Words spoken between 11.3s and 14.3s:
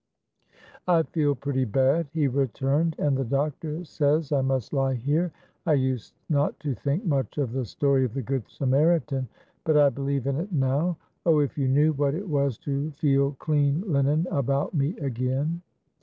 if you knew what it was to feel clean linen